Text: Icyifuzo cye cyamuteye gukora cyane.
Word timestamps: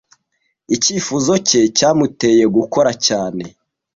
Icyifuzo 0.75 1.33
cye 1.47 1.61
cyamuteye 1.77 2.43
gukora 2.55 2.91
cyane. 3.05 3.43